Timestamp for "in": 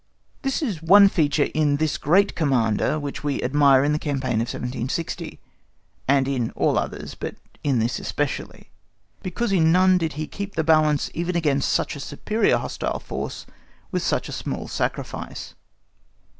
1.53-1.77, 3.83-3.91, 6.27-6.49, 7.63-7.77, 9.51-9.71